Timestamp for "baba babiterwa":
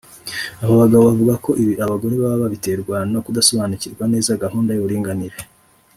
2.23-2.95